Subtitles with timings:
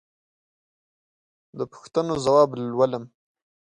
[1.57, 3.03] د پوښتنو ځواب لولم.